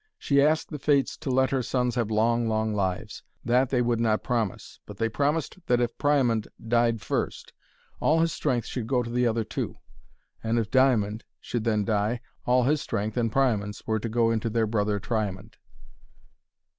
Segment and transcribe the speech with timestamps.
[0.17, 3.21] She asked the Fates to let her sons have long, long lives.
[3.45, 7.53] That they would not promise, but they promised that if Priamond died first,
[7.99, 9.77] all his strength should go into the other two.
[10.43, 14.49] And if Diamond should then die, all his strength and Priamond's were to go into
[14.49, 15.57] their brother Triamond.